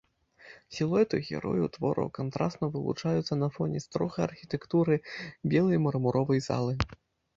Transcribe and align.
Сілуэты 0.75 1.17
герояў 1.27 1.67
твора 1.75 2.05
кантрасна 2.19 2.69
вылучаюцца 2.75 3.33
на 3.43 3.51
фоне 3.57 3.83
строгай 3.87 4.23
архітэктуры 4.29 4.95
белай 5.53 5.77
мармуровай 5.89 6.39
залы. 6.49 6.73